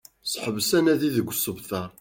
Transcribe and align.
Seḥbes 0.31 0.69
anadi 0.77 1.09
deg 1.15 1.29
usebter 1.31 1.89